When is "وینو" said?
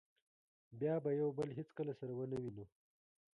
2.41-2.65